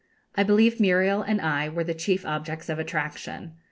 [0.35, 3.53] I believe Muriel and I were the chief objects of attraction.